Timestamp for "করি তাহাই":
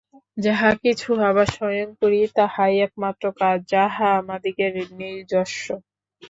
2.01-2.73